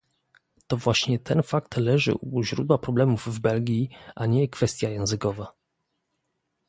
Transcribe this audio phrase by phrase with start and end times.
[0.67, 5.53] To właśnie ten fakt leży u źródła problemów w Belgii, a nie kwestia językowa